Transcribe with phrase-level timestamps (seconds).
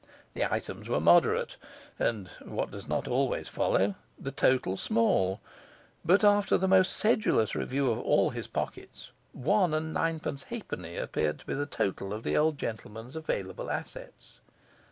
[0.33, 1.57] The items were moderate
[1.99, 5.41] and (what does not always follow) the total small;
[6.03, 10.97] but, after the most sedulous review of all his pockets, one and nine pence halfpenny
[10.97, 14.39] appeared to be the total of the old gentleman's available assets.